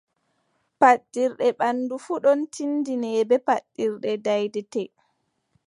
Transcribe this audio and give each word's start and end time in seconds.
Paddirɗe 0.79 1.47
ɓanndu 1.59 1.95
fuu 2.05 2.21
ɗon 2.23 2.39
tinndine 2.53 3.09
bee: 3.29 3.43
Paddirɗe 3.47 4.11
daydetee. 4.25 4.89